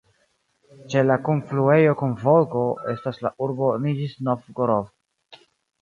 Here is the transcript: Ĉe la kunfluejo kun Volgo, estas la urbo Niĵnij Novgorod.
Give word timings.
Ĉe 0.93 1.03
la 1.09 1.17
kunfluejo 1.27 1.93
kun 2.01 2.17
Volgo, 2.25 2.65
estas 2.97 3.23
la 3.27 3.35
urbo 3.49 3.73
Niĵnij 3.87 4.21
Novgorod. 4.31 4.95